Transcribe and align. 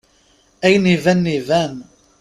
Ayen 0.65 0.85
ibanen 0.95 1.23
iban! 1.37 1.73